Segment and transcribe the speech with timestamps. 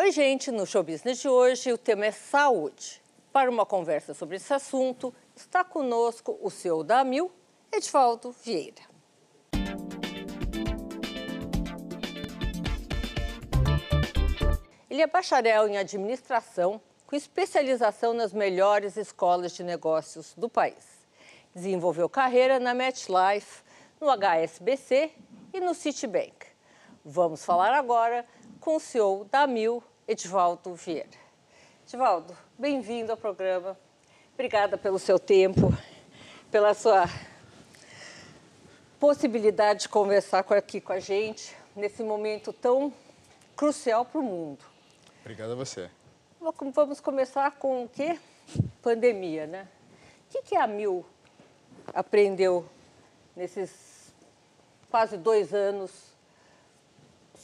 [0.00, 3.02] Oi, gente, no Show Business de hoje o tema é saúde.
[3.32, 7.32] Para uma conversa sobre esse assunto, está conosco o CEO da Amil,
[7.72, 8.80] Edvaldo Vieira.
[14.88, 21.08] Ele é bacharel em administração, com especialização nas melhores escolas de negócios do país.
[21.52, 23.64] Desenvolveu carreira na MetLife,
[24.00, 25.10] no HSBC
[25.52, 26.46] e no Citibank.
[27.04, 28.24] Vamos falar agora
[28.60, 31.08] com o CEO da Amil, Edvaldo Vieira.
[31.86, 33.78] Edvaldo, bem-vindo ao programa.
[34.34, 35.72] Obrigada pelo seu tempo,
[36.50, 37.04] pela sua
[38.98, 42.92] possibilidade de conversar aqui com a gente nesse momento tão
[43.56, 44.64] crucial para o mundo.
[45.20, 45.88] Obrigado a você.
[46.74, 48.18] Vamos começar com o quê?
[48.82, 49.68] Pandemia, né?
[50.26, 51.06] O que, que a Mil
[51.94, 52.68] aprendeu
[53.36, 54.12] nesses
[54.90, 56.17] quase dois anos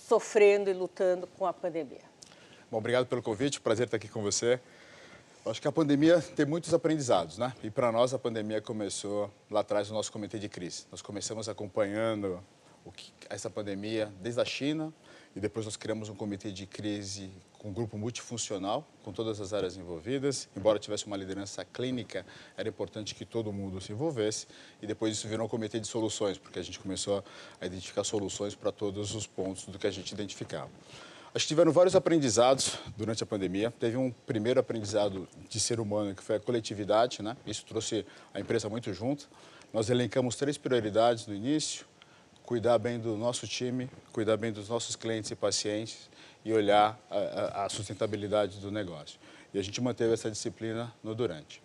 [0.07, 2.03] sofrendo e lutando com a pandemia?
[2.71, 4.61] Bom, obrigado pelo convite, prazer estar aqui com você.
[5.47, 7.55] Acho que a pandemia tem muitos aprendizados, né?
[7.63, 10.87] E para nós a pandemia começou lá atrás no nosso comitê de crise.
[10.91, 12.43] Nós começamos acompanhando
[12.95, 14.93] que, essa pandemia desde a China
[15.35, 17.31] e depois nós criamos um comitê de crise
[17.65, 20.49] um grupo multifuncional, com todas as áreas envolvidas.
[20.55, 22.27] Embora tivesse uma liderança clínica,
[22.57, 24.47] era importante que todo mundo se envolvesse.
[24.83, 27.25] E depois isso virou um comitê de soluções, porque a gente começou
[27.59, 30.71] a identificar soluções para todos os pontos do que a gente identificava.
[31.35, 33.73] Acho que tiveram vários aprendizados durante a pandemia.
[33.81, 37.37] Teve um primeiro aprendizado de ser humano, que foi a coletividade, né?
[37.47, 39.29] Isso trouxe a empresa muito junto.
[39.73, 41.87] Nós elencamos três prioridades no início:
[42.45, 46.09] cuidar bem do nosso time, cuidar bem dos nossos clientes e pacientes
[46.45, 49.19] e olhar a, a sustentabilidade do negócio.
[49.53, 51.63] E a gente manteve essa disciplina no durante.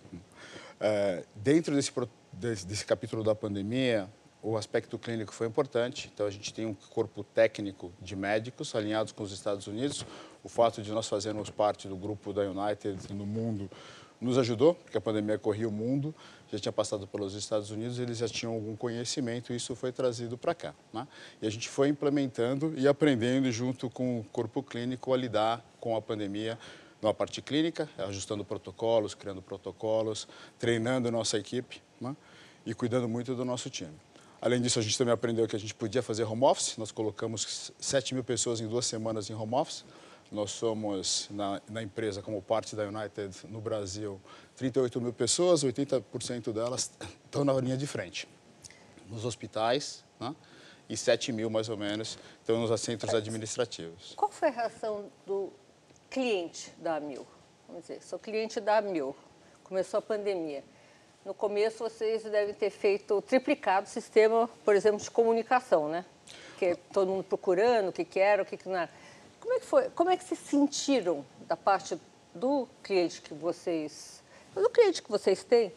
[0.80, 1.92] É, dentro desse,
[2.32, 4.10] desse, desse capítulo da pandemia,
[4.42, 9.12] o aspecto clínico foi importante, então a gente tem um corpo técnico de médicos alinhados
[9.12, 10.06] com os Estados Unidos.
[10.44, 13.70] O fato de nós fazermos parte do grupo da United no mundo
[14.20, 16.14] nos ajudou, porque a pandemia corria o mundo,
[16.52, 20.38] já tinha passado pelos Estados Unidos, eles já tinham algum conhecimento e isso foi trazido
[20.38, 20.74] para cá.
[20.92, 21.08] Né?
[21.42, 25.96] E a gente foi implementando e aprendendo junto com o corpo clínico a lidar com
[25.96, 26.58] a pandemia
[27.02, 30.28] na parte clínica, ajustando protocolos, criando protocolos,
[30.58, 32.16] treinando nossa equipe né?
[32.66, 33.94] e cuidando muito do nosso time.
[34.42, 36.78] Além disso, a gente também aprendeu que a gente podia fazer home office.
[36.78, 39.84] Nós colocamos 7 mil pessoas em duas semanas em home office.
[40.32, 44.22] Nós somos, na, na, empresa, como parte da United no Brasil,
[44.56, 46.92] 38 mil pessoas, 80% delas
[47.26, 48.28] estão na linha de frente.
[49.10, 50.36] Nos hospitais, né?
[50.88, 54.14] e 7 mil, mais ou menos, estão nos centros administrativos.
[54.16, 55.52] Qual foi a reação do
[56.10, 57.26] cliente da Amil?
[57.68, 59.16] Vamos dizer, sou cliente da Amil,
[59.64, 60.64] começou a pandemia.
[61.24, 66.06] No começo, vocês devem ter feito, triplicado o sistema, por exemplo, de comunicação, né?
[66.58, 68.90] Que é todo mundo procurando o que quer, o que não era.
[69.40, 69.90] Como é que foi?
[69.90, 72.00] Como é que se sentiram da parte
[72.34, 74.22] do cliente que vocês,
[74.54, 75.74] do cliente que vocês têm,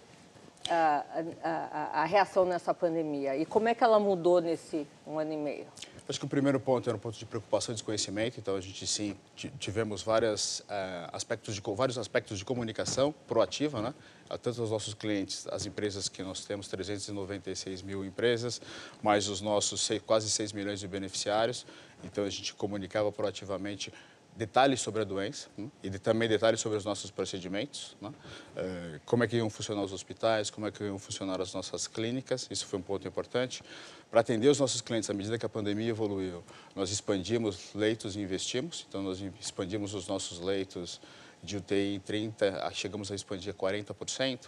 [0.71, 1.05] a,
[1.43, 5.37] a, a, reação nessa pandemia e como é que ela mudou nesse um ano e
[5.37, 5.67] meio?
[6.09, 8.87] Acho que o primeiro ponto era um ponto de preocupação e desconhecimento, então a gente
[8.87, 9.17] sim
[9.59, 13.95] tivemos várias, uh, aspectos de, vários aspectos de comunicação proativa, né?
[14.43, 18.61] tanto os nossos clientes, as empresas que nós temos, 396 mil empresas,
[19.03, 21.67] mais os nossos quase 6 milhões de beneficiários,
[22.05, 23.93] então a gente comunicava proativamente
[24.37, 25.69] detalhes sobre a doença né?
[25.83, 28.13] e também detalhes sobre os nossos procedimentos, né?
[28.57, 31.87] é, como é que iam funcionar os hospitais, como é que iam funcionar as nossas
[31.87, 33.63] clínicas, isso foi um ponto importante.
[34.11, 36.43] Para atender os nossos clientes, à medida que a pandemia evoluiu,
[36.75, 41.01] nós expandimos leitos e investimos, então nós expandimos os nossos leitos
[41.43, 44.47] de UTI em 30%, chegamos a expandir a 40%.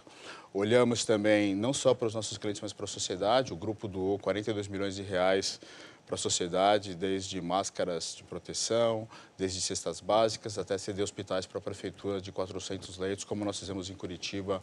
[0.53, 4.19] Olhamos também não só para os nossos clientes, mas para a sociedade, o grupo doou
[4.19, 5.61] 42 milhões de reais
[6.07, 11.61] para a sociedade, desde máscaras de proteção, desde cestas básicas, até ceder hospitais para a
[11.61, 14.63] prefeitura de 400 leitos, como nós fizemos em Curitiba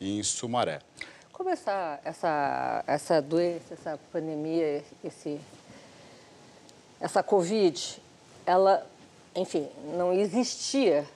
[0.00, 0.80] e em Sumaré.
[1.32, 5.40] Como essa, essa, essa doença, essa pandemia, esse,
[7.00, 8.00] essa Covid,
[8.44, 8.86] ela,
[9.34, 11.06] enfim, não existia,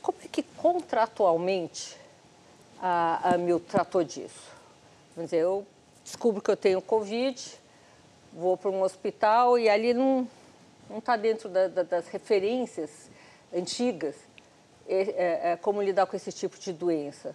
[0.00, 1.96] como é que contratualmente
[2.80, 4.54] a, a Mil tratou disso?
[5.16, 5.66] Vamos dizer, eu
[6.04, 7.58] descubro que eu tenho Covid,
[8.34, 10.28] vou para um hospital e ali não
[10.88, 13.10] não está dentro da, da, das referências
[13.52, 14.14] antigas
[14.86, 17.34] é, é, é, como lidar com esse tipo de doença.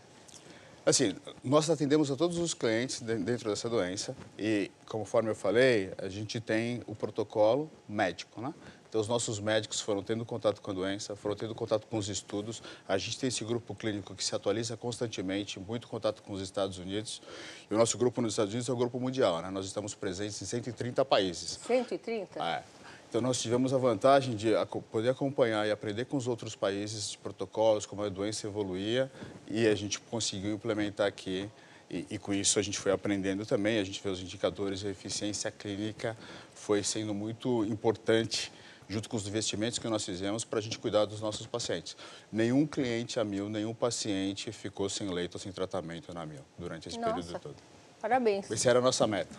[0.85, 6.07] Assim, nós atendemos a todos os clientes dentro dessa doença e, conforme eu falei, a
[6.07, 8.53] gente tem o protocolo médico, né?
[8.89, 12.09] Então, os nossos médicos foram tendo contato com a doença, foram tendo contato com os
[12.09, 12.63] estudos.
[12.87, 16.79] A gente tem esse grupo clínico que se atualiza constantemente, muito contato com os Estados
[16.79, 17.21] Unidos.
[17.69, 19.51] E o nosso grupo nos Estados Unidos é o grupo mundial, né?
[19.51, 21.59] Nós estamos presentes em 130 países.
[21.67, 22.43] 130?
[22.43, 22.63] É.
[23.07, 24.53] Então, nós tivemos a vantagem de
[24.91, 29.11] poder acompanhar e aprender com os outros países de protocolos, como a doença evoluía,
[29.47, 31.47] e a gente conseguiu implementar aqui.
[31.91, 34.87] E, e, com isso a gente foi aprendendo também, a gente vê os indicadores de
[34.87, 36.15] eficiência clínica
[36.53, 38.51] foi sendo muito importante
[38.89, 41.95] junto com os investimentos que nós fizemos para a gente cuidar dos nossos pacientes.
[42.31, 46.89] Nenhum cliente a mil, nenhum paciente ficou sem leito ou sem tratamento na mil durante
[46.89, 47.55] esse Nossa, período todo.
[48.01, 48.49] Parabéns.
[48.49, 49.35] Essa era a nossa meta.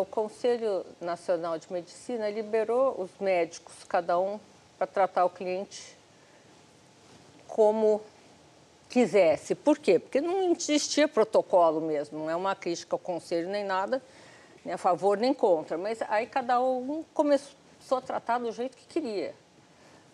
[0.00, 4.40] O Conselho Nacional de Medicina liberou os médicos, cada um,
[4.78, 5.98] para tratar o cliente
[7.46, 8.00] como
[8.88, 9.54] quisesse.
[9.54, 9.98] Por quê?
[9.98, 14.00] Porque não existia protocolo mesmo, não é uma crítica ao Conselho nem nada,
[14.64, 15.76] nem a favor nem contra.
[15.76, 17.59] Mas aí cada um começou
[17.98, 19.34] a tratar do jeito que queria.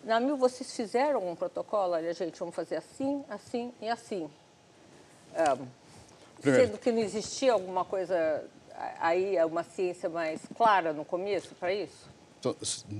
[0.03, 1.93] Na Mil, vocês fizeram um protocolo?
[1.93, 4.29] Olha, gente, vamos fazer assim, assim e assim.
[5.33, 5.57] É,
[6.41, 8.45] sendo que não existia alguma coisa
[8.99, 12.09] aí uma ciência mais clara no começo para isso?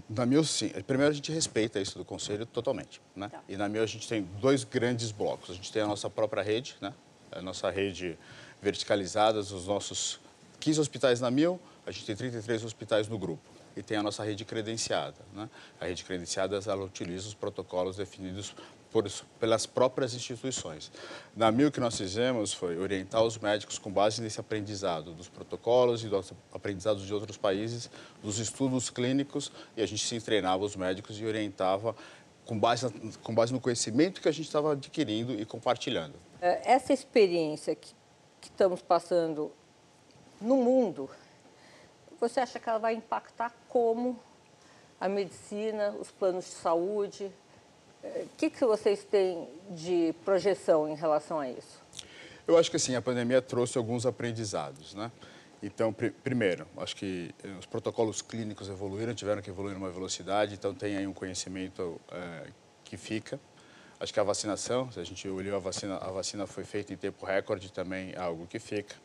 [0.10, 0.70] Na Mil, sim.
[0.86, 3.02] Primeiro, a gente respeita isso do Conselho totalmente.
[3.16, 3.30] Né?
[3.30, 3.42] Tá.
[3.48, 5.52] E na Mil, a gente tem dois grandes blocos.
[5.52, 6.94] A gente tem a nossa própria rede, né?
[7.32, 8.18] a nossa rede
[8.62, 10.20] verticalizada, os nossos
[10.60, 13.42] 15 hospitais na Mil, a gente tem 33 hospitais no grupo.
[13.78, 15.18] E tem a nossa rede credenciada.
[15.34, 15.48] Né?
[15.80, 18.56] A rede credenciada, ela utiliza os protocolos definidos
[18.92, 19.06] por,
[19.40, 20.92] pelas próprias instituições.
[21.36, 25.30] Na MIL, o que nós fizemos foi orientar os médicos com base nesse aprendizado dos
[25.30, 27.90] protocolos e dos aprendizados de outros países,
[28.24, 31.96] dos estudos clínicos, e a gente se treinava os médicos e orientava
[32.46, 32.90] com base,
[33.22, 36.16] com base no conhecimento que a gente estava adquirindo e compartilhando.
[36.42, 37.94] É, essa experiência que,
[38.42, 39.52] que estamos passando
[40.42, 41.10] no mundo,
[42.20, 44.20] você acha que ela vai impactar como
[45.00, 47.32] a medicina, os planos de saúde,
[48.04, 51.82] o que, que vocês têm de projeção em relação a isso?
[52.48, 55.12] Eu acho que assim, a pandemia trouxe alguns aprendizados, né?
[55.62, 60.54] Então, pr primeiro, acho que eh, os protocolos clínicos evoluíram, tiveram que evoluir numa velocidade,
[60.54, 62.48] então tem aí um conhecimento é,
[62.84, 63.40] que fica.
[64.00, 66.96] Acho que a vacinação, se a gente olhou a vacina, a vacina foi feita em
[66.96, 68.96] tempo recorde, também é algo que fica.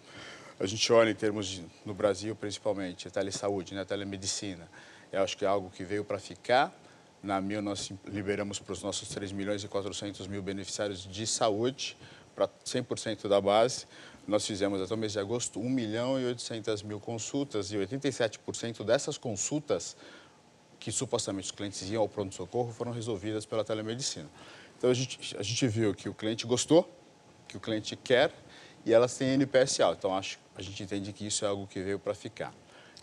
[0.63, 4.71] A gente olha em termos de, no Brasil, principalmente, a telesaúde, né, a telemedicina.
[5.11, 6.73] Eu acho que é algo que veio para ficar
[7.21, 11.97] na Mil, nós liberamos para os nossos 3 milhões e 400 mil beneficiários de saúde,
[12.33, 13.87] para 100% da base.
[14.25, 18.85] Nós fizemos até o mês de agosto 1 milhão e 800 mil consultas e 87%
[18.85, 19.97] dessas consultas
[20.79, 24.31] que supostamente os clientes iam ao pronto-socorro foram resolvidas pela telemedicina.
[24.79, 26.89] Então a gente, a gente viu que o cliente gostou,
[27.49, 28.33] que o cliente quer
[28.85, 29.99] e elas têm NPS alto.
[29.99, 32.53] Então acho, a gente entende que isso é algo que veio para ficar.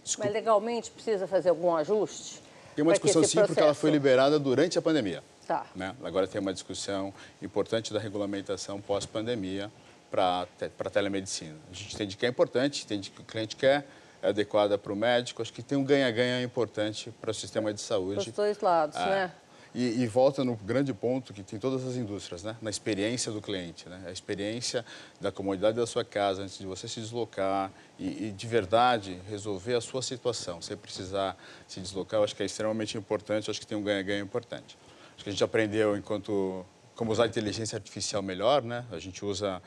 [0.04, 0.28] Desculpa.
[0.28, 2.42] Mas legalmente precisa fazer algum ajuste?
[2.76, 3.48] Tem uma discussão sim, processo...
[3.48, 5.24] porque ela foi liberada durante a pandemia.
[5.48, 5.66] Tá.
[5.76, 5.96] Né?
[6.04, 9.72] Agora tem uma discussão importante da regulamentação pós-pandemia
[10.10, 10.48] para
[10.80, 11.56] a telemedicina.
[11.72, 13.86] A gente entende que é importante, entende que o cliente quer,
[14.22, 15.42] é adequada para o médico.
[15.42, 18.26] Acho que tem um ganha-ganha importante para o sistema de saúde.
[18.26, 19.06] Dos dois lados, é.
[19.06, 19.32] né?
[19.80, 22.54] E, e, volta no grande ponto que tem todas as indústrias, né?
[22.62, 24.04] na experiência do cliente, né?
[24.08, 24.86] a experiência
[25.22, 29.76] da comodidade da sua casa antes de você se deslocar e, e, de verdade resolver
[29.76, 32.20] a sua situação, sem precisar se deslocar.
[32.20, 34.78] Eu acho que é extremamente importante, eu acho que tem um ganha-ganha importante.
[35.16, 38.84] Acho que a gente aprendeu enquanto como usar a inteligência artificial melhor, né?
[38.92, 39.62] A gente usa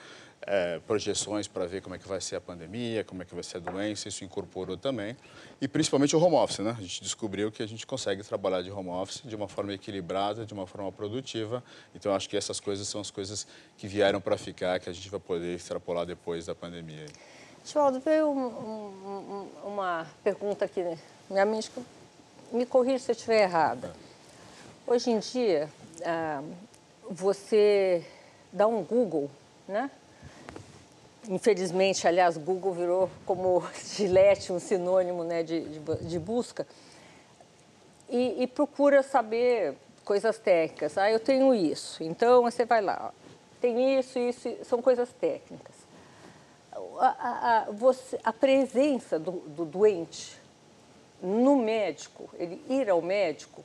[0.47, 3.43] é, projeções para ver como é que vai ser a pandemia, como é que vai
[3.43, 5.17] ser a doença, isso incorporou também.
[5.61, 6.75] E principalmente o home office, né?
[6.77, 10.45] A gente descobriu que a gente consegue trabalhar de home office de uma forma equilibrada,
[10.45, 11.63] de uma forma produtiva.
[11.95, 13.47] Então, acho que essas coisas são as coisas
[13.79, 17.07] que vieram para ficar, que a gente vai poder extrapolar depois da pandemia.
[17.65, 20.99] Oswaldo, veio um, um, uma pergunta aqui, né?
[21.31, 21.47] minha
[22.53, 23.93] me corrija se eu estiver errada.
[24.87, 25.71] Hoje em dia,
[26.05, 26.43] ah,
[27.09, 28.05] você
[28.53, 29.31] dá um Google,
[29.67, 29.91] né?
[31.29, 33.63] Infelizmente, aliás, Google virou como
[33.97, 36.67] Gillette um sinônimo né, de, de, de busca,
[38.09, 39.75] e, e, procura saber
[40.05, 40.99] coisas técnicas.
[40.99, 43.13] Ah, eu tenho isso, então você vai lá,
[43.61, 45.75] tem isso, isso, são coisas técnicas.
[46.99, 50.37] A, a, a, você, a presença do, do doente
[51.23, 53.65] no médico, ele ir ao médico,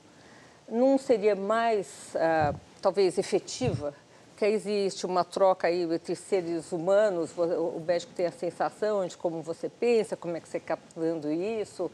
[0.69, 3.93] não seria mais, ah, talvez, efetiva
[4.37, 9.41] que existe uma troca aí entre seres humanos, o médico tem a sensação de como
[9.41, 11.89] você pensa, como é que você está captando isso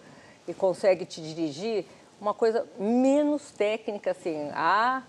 [0.46, 1.86] e consegue te dirigir,
[2.20, 5.04] uma coisa menos técnica, assim, A,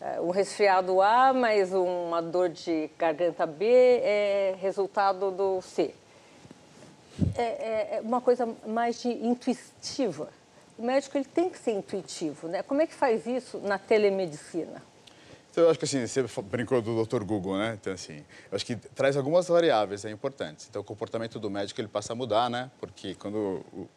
[0.00, 5.94] é, um resfriado A, mas uma dor de garganta B é resultado do C.
[7.36, 10.28] É, é, é uma coisa mais de intuitiva.
[10.76, 12.64] O médico ele tem que ser intuitivo, né?
[12.64, 14.89] Como é que faz isso na telemedicina?
[15.50, 17.24] Então, eu acho que assim, você brincou do Dr.
[17.24, 17.76] Google, né?
[17.80, 18.18] Então, assim,
[18.50, 20.66] eu acho que traz algumas variáveis é importantes.
[20.70, 22.70] Então, o comportamento do médico ele passa a mudar, né?
[22.78, 23.88] Porque quando o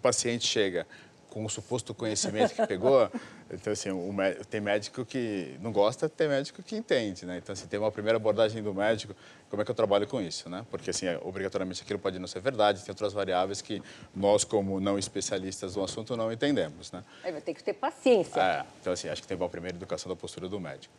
[0.00, 0.86] paciente chega
[1.28, 3.10] com o suposto conhecimento que pegou.
[3.54, 4.12] Então, assim, o,
[4.48, 7.38] tem médico que não gosta, tem médico que entende, né?
[7.38, 9.14] Então, assim, tem uma primeira abordagem do médico,
[9.48, 10.66] como é que eu trabalho com isso, né?
[10.70, 13.82] Porque, assim, é, obrigatoriamente aquilo pode não ser verdade, tem outras variáveis que
[14.14, 17.04] nós, como não especialistas do assunto, não entendemos, né?
[17.22, 18.40] Aí vai ter que ter paciência.
[18.40, 20.94] É, então, assim, acho que tem uma primeira educação da postura do médico.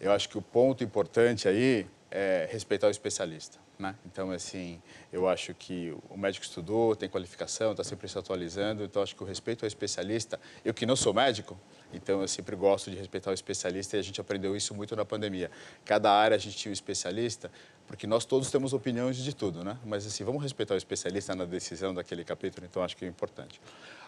[0.00, 3.58] Eu acho que o ponto importante aí é respeitar o especialista.
[3.78, 3.94] Né?
[4.04, 9.00] Então, assim, eu acho que o médico estudou, tem qualificação, está sempre se atualizando, então
[9.02, 11.56] acho que o respeito ao especialista, eu que não sou médico,
[11.92, 15.04] então eu sempre gosto de respeitar o especialista e a gente aprendeu isso muito na
[15.04, 15.50] pandemia.
[15.84, 17.50] Cada área a gente tinha um especialista,
[17.86, 19.78] porque nós todos temos opiniões de tudo, né?
[19.84, 23.60] Mas assim, vamos respeitar o especialista na decisão daquele capítulo, então acho que é importante.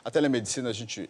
[0.04, 1.08] A telemedicina a gente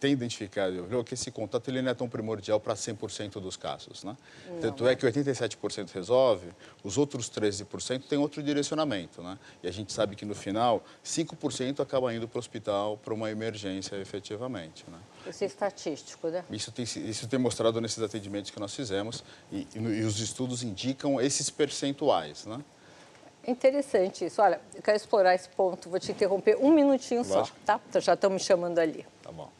[0.00, 4.04] tem identificado que esse contato ele não é tão primordial para 100% dos casos.
[4.04, 4.16] Né?
[4.60, 6.48] Tanto é que 87% resolve,
[6.84, 9.22] os outros 13% têm outro direcionamento.
[9.22, 9.38] Né?
[9.62, 13.30] E a gente sabe que no final, 5% acaba indo para o hospital para uma
[13.30, 14.84] emergência efetivamente.
[14.88, 14.98] Né?
[15.26, 16.44] Isso é estatístico, né?
[16.50, 20.62] Isso tem, isso tem mostrado nesses atendimentos que nós fizemos e, e, e os estudos
[20.62, 22.46] indicam esses percentuais.
[22.46, 22.62] Né?
[23.46, 24.40] Interessante isso.
[24.40, 27.56] Olha, eu quero explorar esse ponto, vou te interromper um minutinho Lógico.
[27.66, 28.00] só, tá?
[28.00, 29.04] Já estão me chamando ali.
[29.22, 29.50] Tá bom.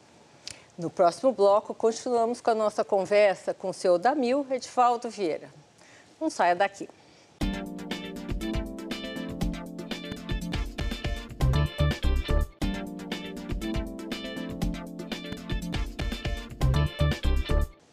[0.79, 5.49] No próximo bloco, continuamos com a nossa conversa com o seu Damil Edvaldo Vieira.
[6.21, 6.87] Não saia daqui.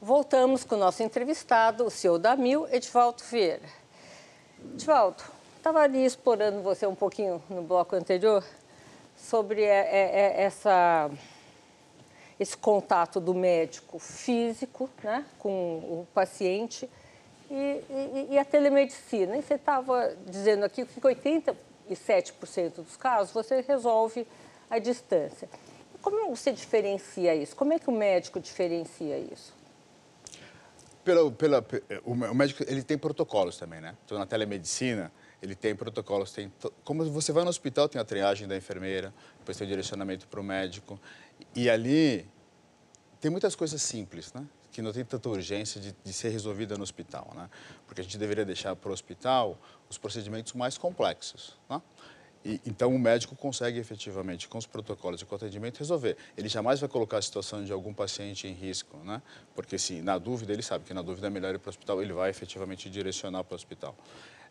[0.01, 3.69] Voltamos com o nosso entrevistado, o seu Damil Edvaldo Vieira.
[4.75, 5.25] Edvaldo,
[5.57, 8.45] estava ali explorando você um pouquinho no bloco anterior
[9.17, 11.11] sobre é, é, é, essa
[12.39, 16.89] esse contato do médico físico né, com o paciente
[17.51, 19.37] e, e, e a telemedicina.
[19.37, 24.27] E você estava dizendo aqui que 87% dos casos você resolve
[24.69, 25.49] à distância.
[26.03, 27.57] Como você diferencia isso?
[27.57, 29.55] Como é que o médico diferencia isso?
[31.03, 31.65] Pela, pela,
[32.05, 33.97] o médico ele tem protocolos também, né?
[34.05, 36.33] Então, na telemedicina, ele tem protocolos.
[36.33, 36.53] Tem,
[36.85, 40.41] como você vai no hospital, tem a triagem da enfermeira, depois tem o direcionamento para
[40.41, 40.99] o médico.
[41.57, 42.29] E ali
[43.19, 44.47] tem muitas coisas simples, né?
[44.71, 47.49] que não tem tanta urgência de, de, ser resolvida no hospital, né?
[47.87, 49.59] Porque a gente deveria deixar para o hospital
[49.89, 51.81] os procedimentos mais complexos, né?
[52.45, 56.19] E, então o médico consegue efetivamente, com os protocolos e com o atendimento, resolver.
[56.37, 59.23] Ele jamais vai colocar a situação de algum paciente em risco, né?
[59.55, 62.03] Porque se na dúvida, ele sabe que na dúvida é melhor ir para o hospital,
[62.03, 63.97] ele vai efetivamente direcionar para o hospital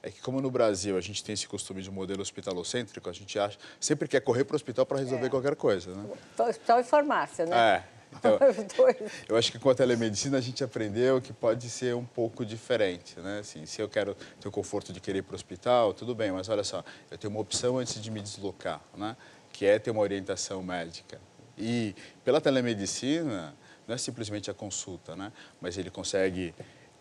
[0.02, 3.38] é que como no Brasil a gente tem esse costume de modelo hospitalocêntrico, a gente
[3.38, 5.30] acha, sempre quer correr para o hospital para resolver é.
[5.30, 6.06] qualquer coisa, né?
[6.38, 7.56] Hospital e farmácia, né?
[7.58, 7.96] É.
[8.18, 8.38] Então,
[9.28, 13.20] eu acho que com a telemedicina a gente aprendeu que pode ser um pouco diferente,
[13.20, 13.40] né?
[13.40, 16.32] Assim, se eu quero ter o conforto de querer ir para o hospital, tudo bem,
[16.32, 19.16] mas olha só, eu tenho uma opção antes de me deslocar, né?
[19.52, 21.20] Que é ter uma orientação médica.
[21.58, 23.56] E pela telemedicina,
[23.88, 25.32] não é simplesmente a consulta, né?
[25.62, 26.54] Mas ele consegue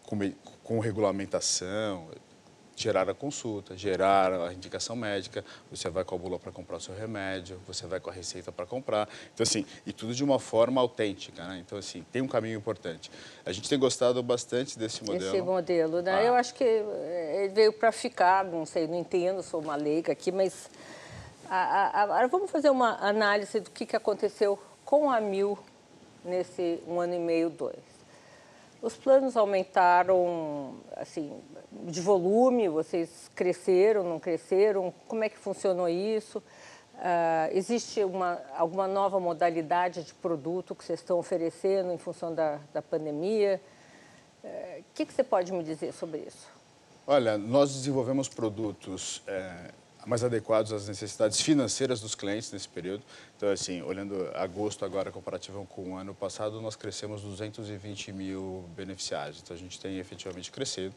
[0.04, 0.18] com,
[0.62, 2.08] com regulamentação,
[2.76, 6.80] gerar a consulta, gerar a indicação médica, você vai com a bula para comprar o
[6.80, 9.08] seu remédio, você vai com a receita para comprar.
[9.32, 11.62] Então, assim, e tudo de uma forma autêntica, né?
[11.64, 13.10] Então, assim, tem um caminho importante.
[13.44, 15.34] A gente tem gostado bastante desse modelo.
[15.34, 16.14] Esse modelo, né?
[16.14, 16.22] Ah.
[16.22, 20.32] Eu acho que ele veio para ficar, não sei, não entendo, sou uma leiga aqui,
[20.32, 20.68] mas
[21.48, 25.58] agora vamos fazer uma análise do que, que aconteceu com a Mil
[26.24, 27.93] nesse um ano e meio, dois.
[28.84, 31.40] Os planos aumentaram, assim,
[31.84, 34.92] de volume, vocês cresceram, não cresceram?
[35.08, 36.36] Como é que funcionou isso?
[36.96, 42.60] Uh, existe uma, alguma nova modalidade de produto que vocês estão oferecendo em função da,
[42.74, 43.58] da pandemia?
[44.42, 46.46] O uh, que, que, você pode me dizer sobre isso?
[47.06, 49.70] Olha, nós desenvolvemos produtos é,
[50.06, 53.02] mais adequados às necessidades financeiras dos clientes nesse período.
[53.36, 59.40] Então, assim, olhando agosto agora, comparativo com o ano passado, nós crescemos 220 mil beneficiários.
[59.42, 60.94] Então, a gente tem efetivamente crescido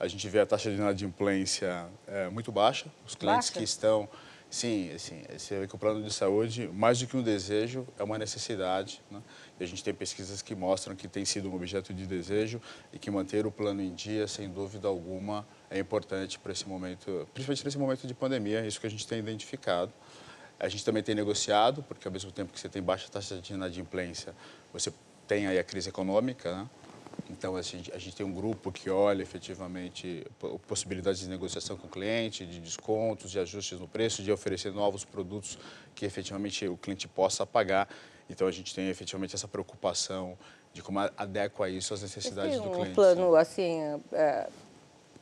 [0.00, 2.86] a gente vê a taxa de inadimplência é, muito baixa.
[3.06, 3.58] Os clientes baixa.
[3.58, 4.08] que estão...
[4.50, 8.02] Sim, assim, você vê que o plano de saúde, mais do que um desejo, é
[8.02, 9.02] uma necessidade.
[9.10, 9.20] Né?
[9.60, 12.58] E a gente tem pesquisas que mostram que tem sido um objeto de desejo
[12.90, 17.28] e que manter o plano em dia, sem dúvida alguma, é importante para esse momento,
[17.34, 19.92] principalmente nesse momento de pandemia, é isso que a gente tem identificado.
[20.58, 23.52] A gente também tem negociado, porque ao mesmo tempo que você tem baixa taxa de
[23.52, 24.34] inadimplência,
[24.72, 24.90] você
[25.26, 26.70] tem aí a crise econômica, né?
[27.30, 30.26] Então, a gente, a gente tem um grupo que olha efetivamente
[30.66, 35.04] possibilidades de negociação com o cliente, de descontos, de ajustes no preço, de oferecer novos
[35.04, 35.58] produtos
[35.94, 37.88] que efetivamente o cliente possa pagar.
[38.30, 40.38] Então, a gente tem efetivamente essa preocupação
[40.72, 42.90] de como adequa isso às necessidades do cliente.
[42.90, 43.80] um plano, assim,
[44.12, 44.48] é,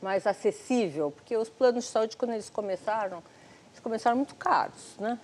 [0.01, 1.11] mais acessível?
[1.11, 3.23] Porque os planos de saúde, quando eles começaram,
[3.71, 5.19] eles começaram muito caros, né?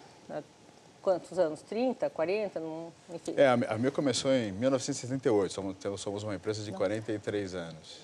[1.03, 1.61] Quantos anos?
[1.61, 2.59] 30, 40?
[2.59, 3.35] Não, enfim.
[3.37, 7.99] É, a minha começou em 1978, somos, somos uma empresa de 43 anos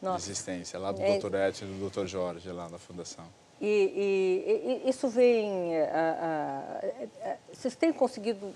[0.00, 0.24] Nossa.
[0.24, 1.18] de existência, lá do é...
[1.18, 1.34] Dr.
[1.34, 2.06] Edson e do Dr.
[2.06, 3.26] Jorge, lá na fundação.
[3.60, 5.76] E, e, e isso vem.
[5.78, 6.80] A,
[7.24, 8.54] a, a, vocês têm conseguido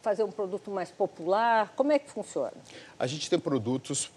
[0.00, 1.72] fazer um produto mais popular?
[1.76, 2.54] Como é que funciona?
[2.98, 4.10] A gente tem produtos.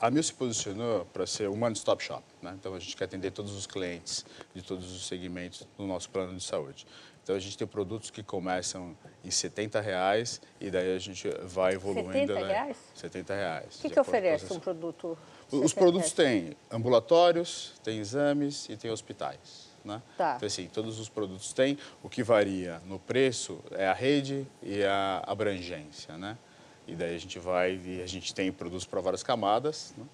[0.00, 2.24] A Mil se posicionou para ser um one-stop shop.
[2.40, 2.56] Né?
[2.58, 6.34] Então, a gente quer atender todos os clientes de todos os segmentos no nosso plano
[6.34, 6.86] de saúde.
[7.28, 11.74] Então, a gente tem produtos que começam em 70 reais e daí a gente vai
[11.74, 12.10] evoluindo.
[12.32, 12.46] 70 né?
[12.46, 12.76] reais?
[12.94, 13.76] 70 reais.
[13.76, 15.18] O que, que oferece um produto?
[15.52, 19.68] Os produtos têm ambulatórios, têm exames e têm hospitais.
[19.84, 20.00] Né?
[20.16, 20.36] Tá.
[20.38, 21.76] Então, assim, todos os produtos têm.
[22.02, 26.38] O que varia no preço é a rede e a abrangência, né?
[26.86, 30.06] E daí a gente vai e a gente tem produtos para várias camadas, né?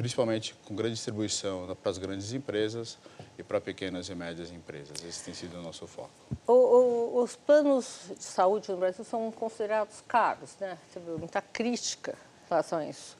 [0.00, 2.96] Principalmente com grande distribuição para as grandes empresas
[3.36, 5.04] e para pequenas e médias empresas.
[5.04, 6.08] Esse tem sido o nosso foco.
[6.46, 10.78] O, o, os planos de saúde no Brasil são considerados caros, né?
[11.04, 12.12] Viu muita crítica
[12.46, 13.14] em relação a isso.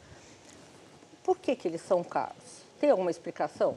[1.22, 2.62] Por que, que eles são caros?
[2.80, 3.76] Tem alguma explicação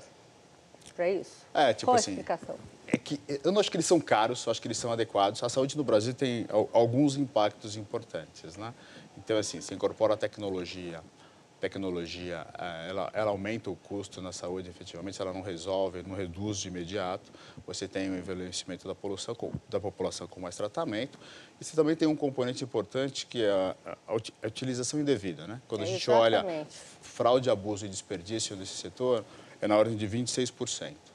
[0.95, 1.45] para isso?
[1.53, 2.55] É, tipo Qual assim, a explicação?
[2.87, 5.43] É que eu não acho que eles são caros, eu acho que eles são adequados.
[5.43, 8.73] A saúde no Brasil tem alguns impactos importantes, né?
[9.17, 11.03] Então, assim, se incorpora a tecnologia,
[11.63, 16.57] tecnologia, é, ela, ela, aumenta o custo na saúde, efetivamente, ela não resolve, não reduz
[16.57, 17.31] de imediato.
[17.65, 19.37] Você tem o envelhecimento da população,
[19.69, 21.17] da população com mais tratamento.
[21.61, 25.47] E você também tem um componente importante que é a, a, a utilização indevida.
[25.47, 25.61] Né?
[25.65, 26.45] Quando a gente Exatamente.
[26.45, 26.67] olha
[27.01, 29.23] fraude, abuso e desperdício nesse setor,
[29.61, 31.12] é na ordem de 26%.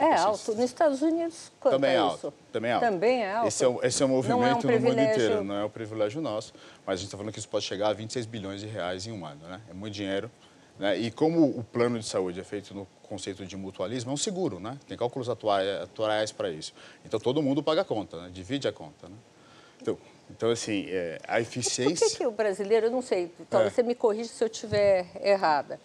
[0.00, 0.54] É alto.
[0.54, 2.34] Nos Estados Unidos, quanto também é alto, isso?
[2.52, 2.84] Também alto.
[2.84, 3.48] Também é alto.
[3.48, 6.20] Esse é, esse é um movimento é um no mundo inteiro, não é um privilégio
[6.20, 6.52] nosso,
[6.86, 9.12] mas a gente está falando que isso pode chegar a 26 bilhões de reais em
[9.12, 9.60] um ano, né?
[9.70, 10.30] É muito dinheiro.
[10.78, 10.96] Né?
[10.96, 14.60] E como o plano de saúde é feito no conceito de mutualismo, é um seguro,
[14.60, 14.78] né?
[14.86, 16.72] Tem cálculos atuais para isso.
[17.04, 18.30] Então todo mundo paga a conta, né?
[18.32, 19.16] divide a conta, né?
[19.80, 19.98] Então,
[20.30, 22.06] então assim, é, a eficiência...
[22.06, 23.76] Por que, que o brasileiro, eu não sei, talvez é.
[23.76, 25.80] você me corrija se eu estiver errada,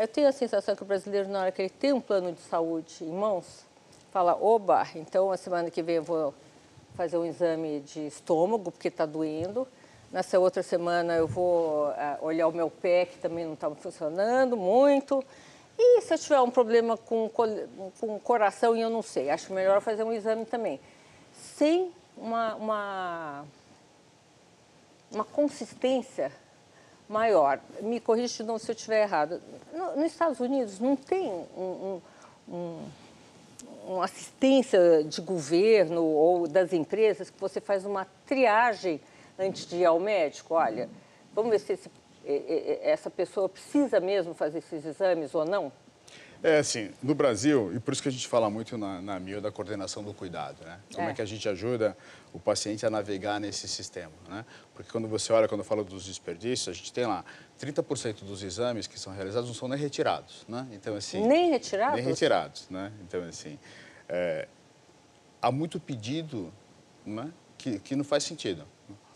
[0.00, 2.40] eu tenho a sensação que o brasileiro, na hora que ele tem um plano de
[2.40, 3.64] saúde em mãos,
[4.12, 6.34] fala, oba, então a semana que vem eu vou
[6.94, 9.68] fazer um exame de estômago, porque está doendo.
[10.10, 14.56] Nessa outra semana eu vou uh, olhar o meu pé, que também não estava funcionando
[14.56, 15.22] muito.
[15.78, 19.52] E se eu tiver um problema com, com o coração e eu não sei, acho
[19.52, 20.80] melhor fazer um exame também.
[21.34, 23.44] Sem uma, uma,
[25.12, 26.32] uma consistência
[27.08, 27.60] maior.
[27.80, 29.40] Me corrija se eu estiver errado.
[29.72, 32.00] No, nos Estados Unidos não tem um,
[32.48, 32.88] um, um
[33.86, 39.00] uma assistência de governo ou das empresas que você faz uma triagem
[39.38, 40.54] antes de ir ao médico.
[40.54, 40.88] Olha,
[41.32, 41.90] vamos ver se esse,
[42.82, 45.70] essa pessoa precisa mesmo fazer esses exames ou não?
[46.42, 49.40] É assim, no Brasil, e por isso que a gente fala muito na, na MIO
[49.40, 50.78] da coordenação do cuidado, né?
[50.94, 51.10] Como é.
[51.10, 51.14] é.
[51.14, 51.96] que a gente ajuda
[52.32, 54.44] o paciente a navegar nesse sistema, né?
[54.74, 57.24] Porque quando você olha, quando eu falo dos desperdícios, a gente tem lá
[57.60, 60.66] 30% dos exames que são realizados não são nem retirados, né?
[60.72, 61.26] Então, assim...
[61.26, 61.96] Nem retirados?
[61.96, 62.92] Nem retirados, né?
[63.00, 63.58] Então, assim,
[64.08, 64.46] é,
[65.40, 66.52] há muito pedido
[67.04, 68.64] né, que, que não faz sentido.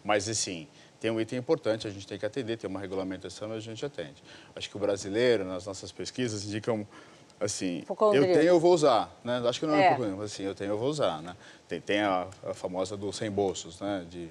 [0.02, 0.66] Mas, assim,
[1.00, 3.84] tem um item importante, a gente tem que atender, tem uma regulamentação e a gente
[3.84, 4.22] atende.
[4.54, 6.86] Acho que o brasileiro, nas nossas pesquisas, indicam
[7.40, 9.42] assim, eu tenho, eu vou usar, né?
[9.46, 9.96] Acho que não é, é.
[9.96, 11.34] um mas assim, eu tenho, eu vou usar, né?
[11.66, 14.06] Tem, tem a, a famosa dos reembolsos, né?
[14.10, 14.28] De,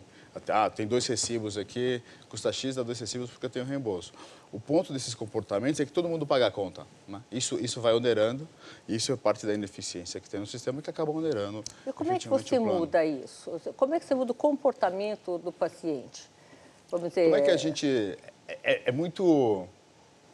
[0.47, 4.13] ah, tem dois recibos aqui, custa X, dá dois recibos porque eu tenho reembolso.
[4.51, 6.86] O ponto desses comportamentos é que todo mundo paga a conta.
[7.08, 7.19] Né?
[7.32, 8.47] Isso, isso vai onerando,
[8.88, 11.63] isso é parte da ineficiência que tem no sistema que acaba onerando.
[11.86, 13.60] E como é que você muda isso?
[13.75, 16.29] Como é que você muda o comportamento do paciente?
[16.89, 17.23] Vamos dizer...
[17.23, 18.17] Como é que a gente...
[18.47, 19.67] É, é, é muito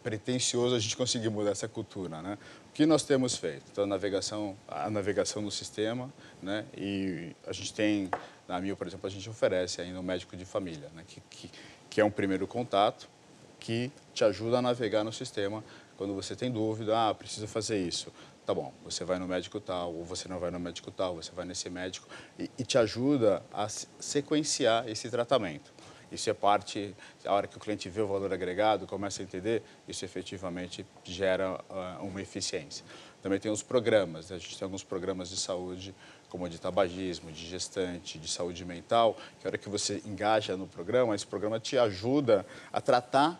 [0.06, 2.38] pretensioso a gente conseguir mudar essa cultura, né?
[2.70, 3.64] O que nós temos feito?
[3.72, 6.14] Então, a navegação, a navegação no sistema,
[6.44, 6.64] né?
[6.78, 8.10] E a gente tem,
[8.48, 11.04] na Mil, por exemplo, a gente oferece ainda um médico de família, né?
[11.08, 11.52] Que, que,
[11.90, 13.10] que é um primeiro contato
[13.60, 15.64] que te ajuda a navegar no sistema
[15.98, 18.12] quando você tem dúvida, ah, precisa fazer isso.
[18.46, 21.32] Tá bom, você vai no médico tal, ou você não vai no médico tal, você
[21.32, 25.74] vai nesse médico, e, e te ajuda a sequenciar esse tratamento.
[26.12, 29.62] Isso é parte, a hora que o cliente vê o valor agregado, começa a entender,
[29.88, 32.86] isso efetivamente gera uh, uma eficiência.
[33.22, 34.36] Também tem os programas, né?
[34.36, 35.96] a gente tem alguns programas de saúde,
[36.30, 40.68] como de tabagismo, de gestante, de saúde mental, que a hora que você engaja no
[40.68, 43.40] programa, esse programa te ajuda a tratar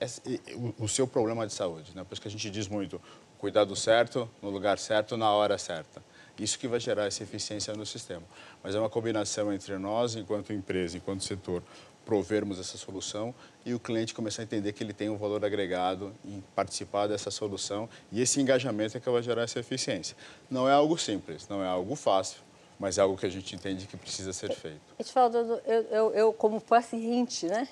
[0.00, 1.92] esse, o, o, seu problema de saúde.
[1.94, 2.04] Né?
[2.04, 3.00] Por isso que a gente diz muito,
[3.38, 6.02] cuidado certo, no lugar certo, na hora certa.
[6.38, 8.22] Isso que vai gerar essa eficiência no sistema.
[8.62, 11.62] Mas é uma combinação entre nós, enquanto empresa, enquanto setor,
[12.06, 16.14] provermos essa solução e o cliente começar a entender que ele tem um valor agregado
[16.24, 20.16] em participar dessa solução e esse engajamento é que vai gerar essa eficiência.
[20.48, 22.38] Não é algo simples, não é algo fácil,
[22.78, 24.80] mas é algo que a gente entende que precisa ser feito.
[25.00, 27.68] Edivaldo, eu, eu, eu como paciente, né,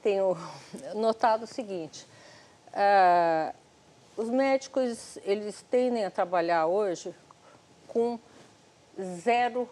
[0.00, 0.36] tenho
[0.94, 2.06] notado o seguinte,
[2.68, 3.52] uh,
[4.16, 7.12] os médicos, eles tendem a trabalhar hoje
[7.96, 8.18] com
[9.00, 9.66] zero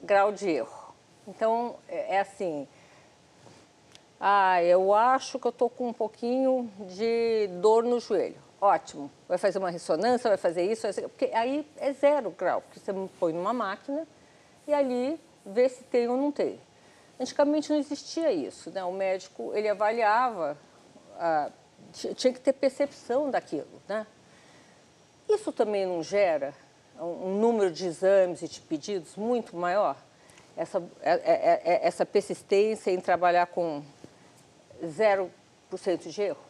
[0.00, 0.94] grau de erro.
[1.28, 2.66] Então, é, é assim,
[4.18, 8.40] ah, eu acho que eu estou com um pouquinho de dor no joelho.
[8.58, 11.08] Ótimo, vai fazer uma ressonância, vai fazer isso, vai fazer...
[11.08, 14.08] porque aí é zero grau, porque você põe numa máquina
[14.66, 16.58] e ali vê se tem ou não tem.
[17.20, 18.82] Antigamente não existia isso, né?
[18.82, 20.56] O médico, ele avaliava,
[21.18, 21.50] ah,
[21.92, 24.06] tinha que ter percepção daquilo, né?
[25.28, 26.54] Isso também não gera
[27.00, 29.96] um número de exames e de pedidos muito maior?
[30.56, 33.82] Essa, é, é, é, essa persistência em trabalhar com
[34.84, 35.30] 0%
[36.08, 36.40] de erro?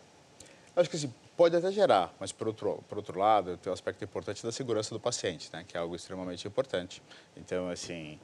[0.74, 4.02] Acho que assim, pode até gerar, mas por outro, por outro lado, tem um aspecto
[4.02, 7.02] importante da segurança do paciente, né, que é algo extremamente importante.
[7.36, 8.18] Então, assim,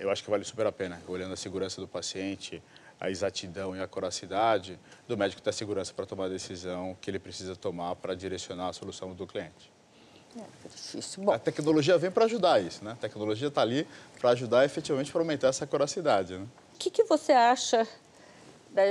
[0.00, 2.62] eu acho que vale super a pena, olhando a segurança do paciente,
[3.00, 7.18] a exatidão e a coracidade do médico ter segurança para tomar a decisão que ele
[7.18, 9.75] precisa tomar para direcionar a solução do cliente.
[10.38, 11.22] É difícil.
[11.24, 12.92] Bom, a tecnologia vem para ajudar isso, né?
[12.92, 13.86] A tecnologia está ali
[14.20, 16.46] para ajudar efetivamente para aumentar essa coracidade, né?
[16.74, 17.86] O que, que você acha
[18.70, 18.82] da,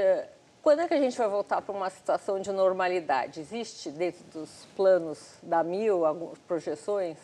[0.66, 3.40] quando é que a gente vai voltar para uma situação de normalidade?
[3.40, 7.18] Existe dentro dos planos da Mil, algumas projeções,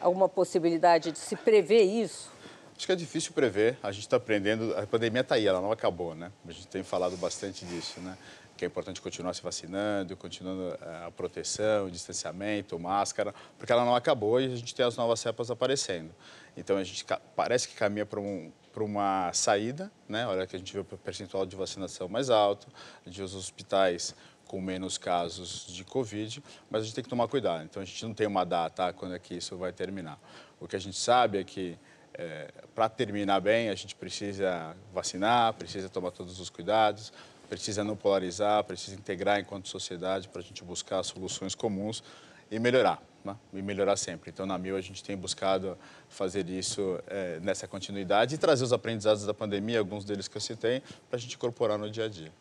[0.00, 2.28] alguma possibilidade de se prever isso?
[2.76, 5.70] Acho que é difícil prever, a gente está aprendendo, a pandemia está aí, ela não
[5.70, 6.32] acabou, né?
[6.46, 8.18] A gente tem falado bastante disso, né?
[8.56, 13.84] Que é importante continuar se vacinando, continuando eh, a proteção, o distanciamento, máscara, porque ela
[13.84, 16.14] não acabou e a gente tem as novas cepas aparecendo.
[16.56, 20.26] Então a gente parece que caminha para um, para uma saída, né?
[20.26, 22.68] Olha que a gente vê o percentual de vacinação mais alto,
[23.04, 24.14] a gente vê os hospitais
[24.46, 27.64] com menos casos de Covid, mas a gente tem que tomar cuidado.
[27.64, 30.18] Então, a gente não tem uma data quando é que isso vai terminar.
[30.60, 31.78] O que a gente sabe é que,
[32.14, 37.12] é, para terminar bem, a gente precisa vacinar, precisa tomar todos os cuidados,
[37.48, 42.02] precisa não polarizar, precisa integrar enquanto sociedade para a gente buscar soluções comuns
[42.50, 43.36] e melhorar né?
[43.52, 44.30] e melhorar sempre.
[44.30, 45.76] Então, na Mil, a gente tem buscado
[46.08, 50.40] fazer isso é, nessa continuidade e trazer os aprendizados da pandemia, alguns deles que eu
[50.40, 50.80] citei,
[51.10, 52.32] para a gente incorporar no dia a dia.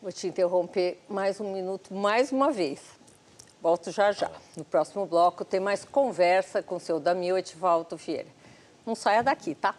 [0.00, 2.80] Vou te interromper mais um minuto, mais uma vez.
[3.60, 4.30] Volto já já.
[4.56, 8.28] No próximo bloco tem mais conversa com o seu Damil Etivaldo Vieira.
[8.86, 9.74] Não saia daqui, tá?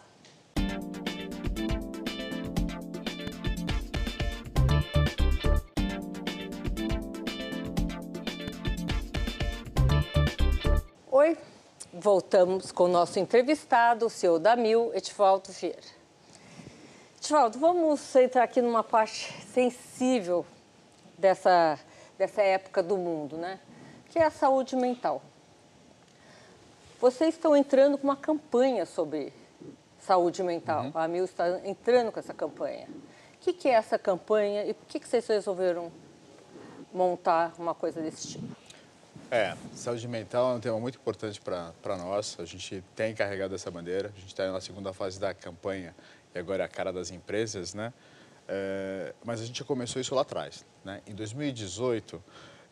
[12.02, 15.80] Voltamos com o nosso entrevistado, o senhor Damil Etivaldo Vieira.
[17.18, 20.44] Etivaldo, vamos entrar aqui numa parte sensível
[21.16, 21.80] dessa,
[22.18, 23.60] dessa época do mundo, né?
[24.10, 25.22] Que é a saúde mental.
[27.00, 29.32] Vocês estão entrando com uma campanha sobre
[30.00, 30.86] saúde mental.
[30.86, 30.92] Uhum.
[30.96, 32.88] A Amil está entrando com essa campanha.
[33.36, 35.92] O que, que é essa campanha e por que, que vocês resolveram
[36.92, 38.71] montar uma coisa desse tipo?
[39.32, 42.36] É, saúde mental é um tema muito importante para nós.
[42.38, 44.12] A gente tem carregado essa bandeira.
[44.14, 45.96] A gente está na segunda fase da campanha
[46.36, 47.94] e agora é a cara das empresas, né?
[48.46, 50.66] É, mas a gente começou isso lá atrás.
[50.84, 51.02] Né?
[51.08, 52.22] Em 2018,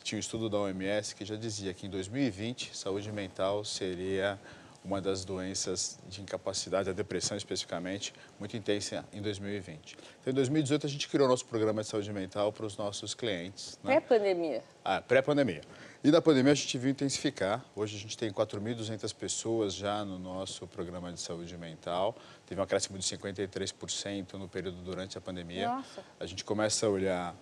[0.03, 4.37] tinha um estudo da OMS que já dizia que em 2020, saúde mental seria
[4.83, 9.97] uma das doenças de incapacidade, a depressão especificamente, muito intensa em 2020.
[10.19, 13.79] Então, em 2018, a gente criou nosso programa de saúde mental para os nossos clientes.
[13.81, 13.99] Né?
[13.99, 14.63] Pré-pandemia?
[14.83, 15.61] Ah, pré-pandemia.
[16.01, 17.65] E na pandemia a gente viu intensificar.
[17.75, 22.15] Hoje a gente tem 4.200 pessoas já no nosso programa de saúde mental.
[22.45, 25.67] Teve um acréscimo de 53% no período durante a pandemia.
[25.67, 26.01] Nossa.
[26.17, 27.35] A gente começa a olhar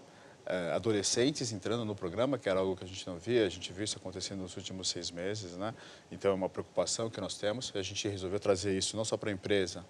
[0.43, 3.45] é, adolescentes entrando no programa, que era algo que a gente não via.
[3.45, 5.71] A gente viu isso acontecendo nos últimos seis meses, né?
[6.11, 7.71] Então é uma preocupação que nós temos.
[7.75, 9.85] A gente resolveu trazer isso não só para a empresa,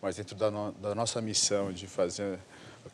[0.00, 2.38] mas dentro da, no, da nossa missão de fazer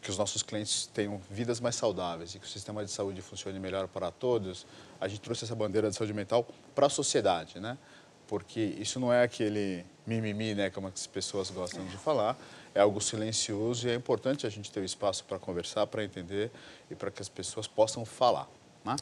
[0.03, 3.59] que os nossos clientes tenham vidas mais saudáveis e que o sistema de saúde funcione
[3.59, 4.66] melhor para todos,
[5.01, 7.79] a gente trouxe essa bandeira de saúde mental para a sociedade, né?
[8.27, 12.37] Porque isso não é aquele mimimi, né, como as pessoas gostam de falar,
[12.74, 16.51] é algo silencioso e é importante a gente ter o espaço para conversar, para entender
[16.90, 18.48] e para que as pessoas possam falar,
[18.85, 18.96] né?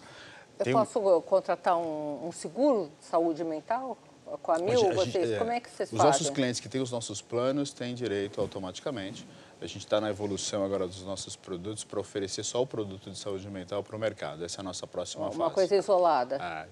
[0.58, 1.20] Eu Tem posso um...
[1.20, 3.98] contratar um, um seguro de saúde mental?
[4.42, 6.10] com a Mil, a gente, vocês, é, como é que vocês os fazem?
[6.10, 9.26] Os nossos clientes que têm os nossos planos têm direito automaticamente.
[9.60, 13.18] A gente está na evolução agora dos nossos produtos para oferecer só o produto de
[13.18, 14.44] saúde mental para o mercado.
[14.44, 15.42] Essa é a nossa próxima Uma fase.
[15.42, 16.38] Uma coisa isolada.
[16.40, 16.66] Ah,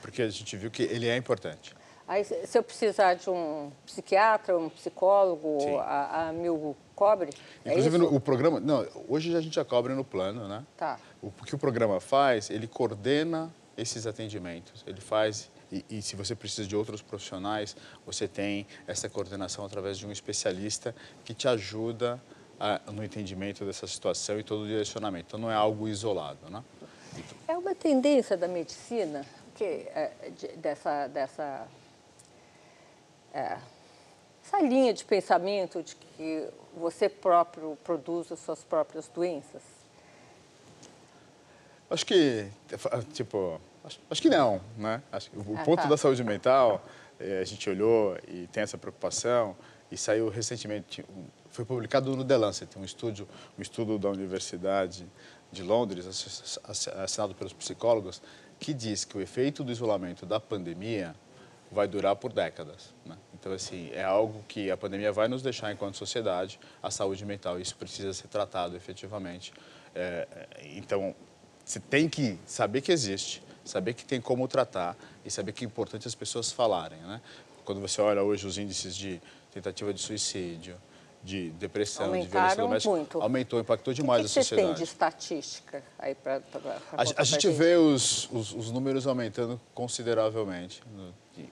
[0.00, 1.74] porque a gente viu que ele é importante.
[2.06, 7.30] Aí, se eu precisar de um psiquiatra, um psicólogo, a, a Mil cobre?
[7.64, 8.58] É Inclusive, é no, o programa...
[8.58, 10.64] Não, hoje a gente já cobre no plano, né?
[10.76, 10.98] Tá.
[11.22, 14.84] O que o programa faz, ele coordena esses atendimentos.
[14.86, 19.98] Ele faz E, e, se você precisa de outros profissionais, você tem essa coordenação através
[19.98, 22.20] de um especialista que te ajuda
[22.58, 25.26] a, no entendimento dessa situação e todo o direcionamento.
[25.28, 26.62] Então, não é algo isolado, né?
[27.46, 31.68] É uma tendência da medicina que é, de, dessa dessa
[33.34, 33.58] é,
[34.44, 39.62] essa linha de pensamento de que você próprio produz as suas próprias doenças.
[41.88, 42.46] Acho que
[43.12, 45.02] tipo acho, acho que não, né?
[45.10, 45.88] Acho que o ah, ponto tá.
[45.88, 46.84] da saúde mental
[47.18, 49.56] é, a gente olhou e tem essa preocupação
[49.90, 51.04] e saiu recentemente
[51.50, 55.06] foi publicado no The Lancet, um estudo um estudo da universidade
[55.52, 56.06] de Londres,
[56.94, 58.22] assinado pelos psicólogos,
[58.58, 61.14] que diz que o efeito do isolamento da pandemia
[61.72, 62.92] vai durar por décadas.
[63.04, 63.16] Né?
[63.34, 67.60] Então, assim, é algo que a pandemia vai nos deixar enquanto sociedade, a saúde mental,
[67.60, 69.52] isso precisa ser tratado efetivamente.
[69.94, 70.26] É,
[70.76, 71.14] então,
[71.64, 75.66] você tem que saber que existe, saber que tem como tratar e saber que é
[75.66, 76.98] importante as pessoas falarem.
[76.98, 77.20] Né?
[77.64, 79.20] Quando você olha hoje os índices de
[79.52, 80.76] tentativa de suicídio,
[81.22, 83.22] de depressão, Aumentaram de violência doméstica, muito.
[83.22, 84.70] aumentou, impactou demais o que a sociedade.
[84.70, 86.40] O que você tem de estatística aí para
[86.96, 90.82] A, a gente vê os, os, os, números aumentando consideravelmente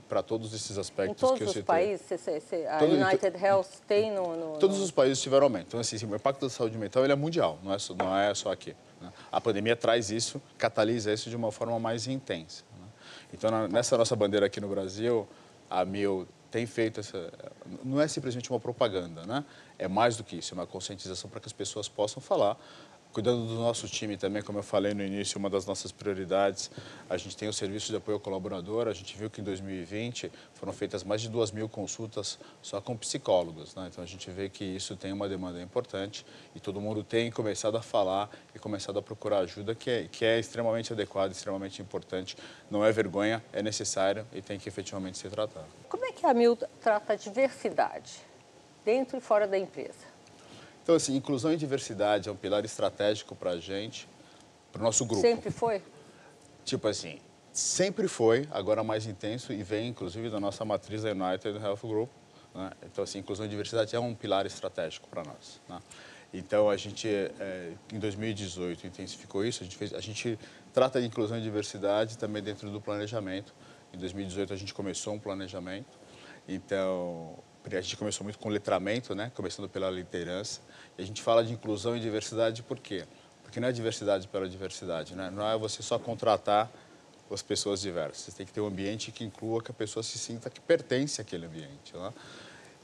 [0.08, 1.62] para todos esses aspectos que eu citei.
[1.62, 5.44] Em todos os países, a Todo, United Health tem no, no, Todos os países tiveram
[5.44, 5.66] aumento.
[5.68, 8.34] Então, assim, o impacto da saúde mental ele é mundial, não é só, não é
[8.34, 8.74] só aqui.
[9.30, 12.64] A pandemia traz isso, catalisa isso de uma forma mais intensa.
[12.78, 12.86] Né?
[13.32, 15.28] Então, na, nessa nossa bandeira aqui no Brasil,
[15.68, 17.30] a Mil tem feito essa.
[17.84, 19.44] Não é simplesmente uma propaganda, né?
[19.78, 22.56] É mais do que isso, é uma conscientização para que as pessoas possam falar.
[23.12, 26.70] Cuidando do nosso time também, como eu falei no início, uma das nossas prioridades,
[27.08, 28.86] a gente tem o serviço de apoio ao colaborador.
[28.86, 32.96] A gente viu que em 2020 foram feitas mais de duas mil consultas só com
[32.96, 33.74] psicólogos.
[33.74, 33.88] Né?
[33.90, 37.76] Então a gente vê que isso tem uma demanda importante e todo mundo tem começado
[37.78, 42.36] a falar e começado a procurar ajuda, que é, que é extremamente adequado, extremamente importante.
[42.70, 45.66] Não é vergonha, é necessário e tem que efetivamente ser tratado.
[45.88, 48.20] Como é que a Mil trata a diversidade
[48.84, 50.07] dentro e fora da empresa?
[50.88, 54.08] Então, assim, inclusão e diversidade é um pilar estratégico para a gente,
[54.72, 55.20] para o nosso grupo.
[55.20, 55.82] Sempre foi?
[56.64, 57.20] Tipo assim,
[57.52, 62.08] sempre foi, agora mais intenso e vem, inclusive, da nossa matriz da United Health Group.
[62.54, 62.70] Né?
[62.86, 65.60] Então, assim, inclusão e diversidade é um pilar estratégico para nós.
[65.68, 65.78] Né?
[66.32, 69.62] Então, a gente, é, em 2018, intensificou isso.
[69.62, 70.38] A gente, fez, a gente
[70.72, 73.54] trata de inclusão e diversidade também dentro do planejamento.
[73.92, 75.98] Em 2018, a gente começou um planejamento.
[76.48, 77.34] Então,
[77.76, 79.30] a gente começou muito com letramento, né?
[79.34, 80.60] começando pela liderança.
[80.96, 83.04] E a gente fala de inclusão e diversidade por quê?
[83.42, 85.30] Porque não é diversidade pela diversidade, né?
[85.30, 86.70] não é você só contratar
[87.30, 88.18] as pessoas diversas.
[88.18, 91.20] Você tem que ter um ambiente que inclua que a pessoa se sinta que pertence
[91.20, 91.94] àquele ambiente.
[91.94, 92.12] Né?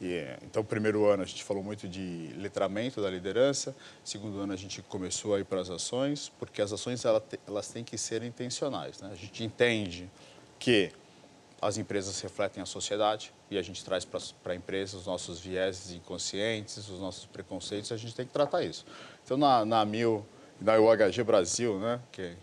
[0.01, 3.75] E, então, primeiro ano a gente falou muito de letramento da liderança.
[4.03, 7.85] Segundo ano a gente começou a ir para as ações, porque as ações elas, têm
[7.85, 9.01] que ser intencionais.
[9.01, 9.11] Né?
[9.13, 10.11] A gente entende
[10.59, 10.93] que
[11.61, 15.93] as empresas refletem a sociedade e a gente traz para a empresa os nossos vieses
[15.93, 18.85] inconscientes, os nossos preconceitos, a gente tem que tratar isso.
[19.25, 20.27] Então, na, na Mil,
[20.61, 22.37] na UHG Brasil, né, que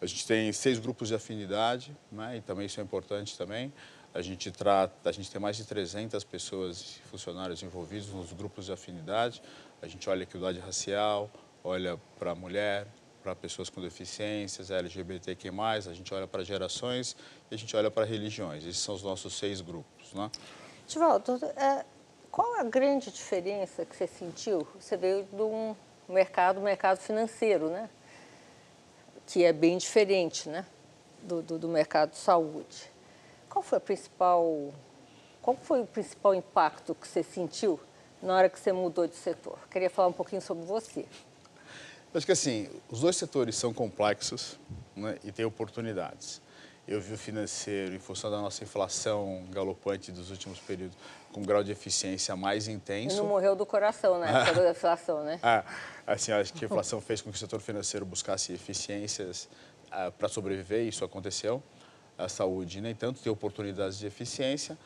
[0.00, 3.72] a gente tem seis grupos de afinidade, né, e também isso é importante também.
[4.12, 8.72] A gente trata, a gente tem mais de 300 pessoas, funcionários envolvidos nos grupos de
[8.72, 9.42] afinidade.
[9.82, 11.28] A gente olha a equidade racial,
[11.64, 12.86] olha para a mulher,
[13.24, 17.16] para pessoas com deficiências, LGBTQ+, a gente olha para gerações
[17.50, 18.66] e a gente olha para religiões.
[18.66, 20.12] Esses são os nossos seis grupos.
[20.12, 20.30] Né?
[20.86, 21.86] Tivaldo, é,
[22.30, 24.68] qual a grande diferença que você sentiu?
[24.78, 25.74] Você veio de um
[26.06, 27.88] mercado, mercado financeiro, né?
[29.26, 30.66] Que é bem diferente, né?
[31.22, 32.92] Do, do, do mercado de saúde.
[33.48, 34.70] Qual foi a principal...
[35.40, 37.80] Qual foi o principal impacto que você sentiu
[38.20, 39.58] na hora que você mudou de setor?
[39.70, 41.06] Queria falar um pouquinho sobre você.
[42.14, 44.56] Acho que assim, os dois setores são complexos
[44.94, 46.40] né, e têm oportunidades.
[46.86, 50.96] Eu vi o financeiro, em função da nossa inflação galopante dos últimos períodos,
[51.32, 53.16] com um grau de eficiência mais intenso.
[53.16, 54.44] E não morreu do coração, né?
[54.44, 55.40] Por da inflação, né?
[55.42, 55.64] Ah,
[56.06, 59.48] assim, acho que a inflação fez com que o setor financeiro buscasse eficiências
[59.90, 61.62] ah, para sobreviver, e isso aconteceu.
[62.16, 64.78] A saúde, nem tanto, tem oportunidades de eficiência,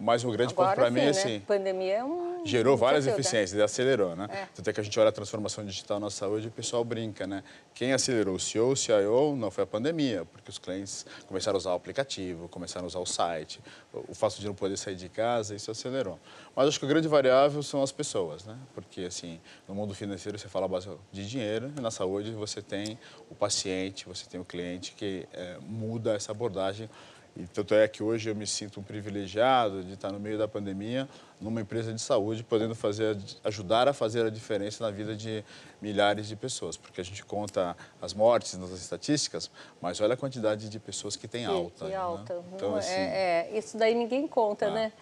[0.00, 1.10] mas o grande Agora, ponto para mim é né?
[1.10, 1.36] assim.
[1.36, 2.44] A pandemia é um.
[2.44, 3.64] Gerou várias setor, eficiências, né?
[3.64, 4.28] acelerou, né?
[4.30, 4.48] É.
[4.54, 7.26] Tanto é que a gente olha a transformação digital na saúde e o pessoal brinca,
[7.26, 7.42] né?
[7.74, 11.58] Quem acelerou o CEO, o CIO, não foi a pandemia, porque os clientes começaram a
[11.58, 13.60] usar o aplicativo, começaram a usar o site,
[13.92, 16.18] o fato de não poder sair de casa, isso acelerou.
[16.54, 18.58] Mas acho que a grande variável são as pessoas, né?
[18.74, 22.98] Porque, assim, no mundo financeiro você fala base de dinheiro e na saúde você tem
[23.30, 26.90] o paciente, você tem o cliente que é, muda essa abordagem
[27.36, 30.46] E tanto é que hoje eu me sinto um privilegiado de estar no meio da
[30.46, 31.08] pandemia,
[31.40, 35.44] numa empresa de saúde, podendo fazer, ajudar a fazer a diferença na vida de
[35.82, 36.76] milhares de pessoas.
[36.76, 41.26] Porque a gente conta as mortes nas estatísticas, mas olha a quantidade de pessoas que
[41.26, 41.86] tem alta.
[41.86, 42.34] Que, alta.
[42.34, 42.42] Né?
[42.54, 44.70] Então, assim, é, é, isso daí ninguém conta, ah.
[44.70, 44.92] né?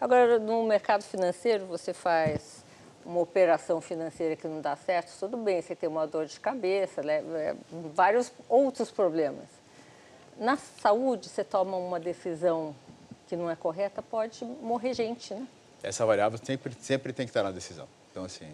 [0.00, 2.64] Agora, no mercado financeiro, você faz
[3.04, 7.02] uma operação financeira que não dá certo, tudo bem, você tem uma dor de cabeça,
[7.02, 7.22] né?
[7.34, 7.54] É,
[7.94, 9.61] vários outros problemas.
[10.38, 12.74] Na saúde, você toma uma decisão
[13.28, 15.46] que não é correta, pode morrer gente, né?
[15.82, 17.88] Essa variável sempre, sempre tem que estar na decisão.
[18.10, 18.48] Então, assim,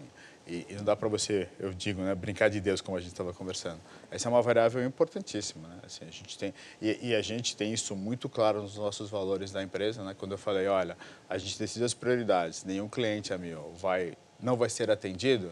[0.47, 3.11] e, e não dá para você, eu digo, né, brincar de Deus, como a gente
[3.11, 3.79] estava conversando.
[4.09, 5.79] Essa é uma variável importantíssima, né?
[5.85, 9.51] Assim, a gente tem, e, e, a gente tem isso muito claro nos nossos valores
[9.51, 10.15] da empresa, né?
[10.17, 10.97] Quando eu falei, olha,
[11.29, 15.51] a gente decide as prioridades, nenhum cliente meu vai, não vai ser atendido,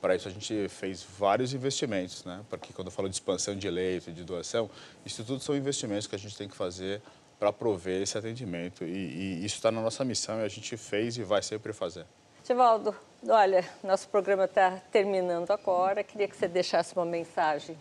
[0.00, 2.40] para isso a gente fez vários investimentos, né?
[2.48, 4.70] Porque quando eu falo de expansão de leito, de doação,
[5.04, 7.02] isso tudo são investimentos que a gente tem que fazer
[7.38, 8.84] para prover esse atendimento.
[8.84, 12.06] E, e isso está na nossa missão e a gente fez e vai sempre fazer.
[12.44, 12.94] Tivaldo,
[13.28, 16.02] olha, nosso programa está terminando agora.
[16.02, 17.76] Queria que você deixasse uma mensagem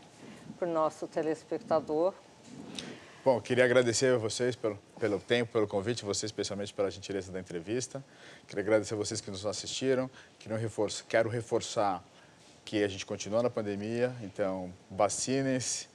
[0.58, 2.14] para o nosso telespectador.
[3.24, 7.40] Bom, queria agradecer a vocês pelo, pelo tempo, pelo convite, você especialmente pela gentileza da
[7.40, 8.04] entrevista.
[8.48, 10.10] Queria agradecer a vocês que nos assistiram.
[10.40, 12.04] Quero reforçar, quero reforçar
[12.70, 15.88] que a gente continua na pandemia, então vacinem-se,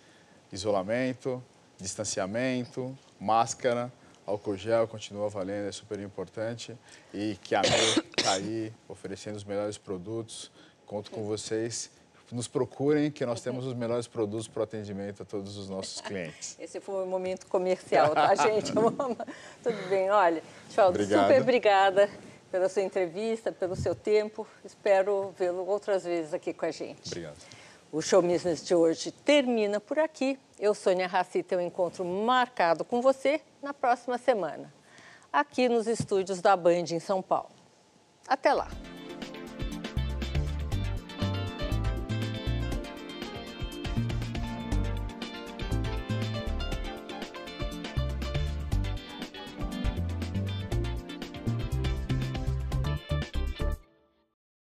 [0.51, 1.41] isolamento,
[1.79, 3.93] distanciamento, máscara,
[4.27, 6.77] álcool gel continua valendo, é super importante.
[7.13, 10.51] E que a MEI está aí oferecendo os melhores produtos.
[10.85, 11.93] Conto com vocês.
[12.33, 16.57] Nos procurem, que nós temos os melhores produtos para atendimento a todos os nossos clientes.
[16.59, 18.73] Esse foi um momento comercial, tá, gente?
[19.63, 20.11] Tudo bem.
[20.11, 22.11] Olha, Tchau, super obrigada
[22.55, 24.47] pela sua entrevista, pelo seu tempo.
[24.65, 27.09] Espero vê-lo outras vezes aqui com a gente.
[27.09, 27.37] Obrigado.
[27.91, 30.39] O Show Business de hoje termina por aqui.
[30.57, 34.73] Eu, Sônia Raci, tenho um encontro marcado com você na próxima semana,
[35.33, 37.51] aqui nos estúdios da Band em São Paulo.
[38.29, 38.69] Até lá!